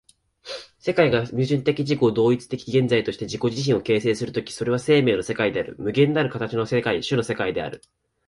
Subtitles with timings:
[0.79, 7.83] 世界が矛盾的自己同一的現在として自己自身を形成する時、それは生命の世界である、無限なる形の世界、種の世界である。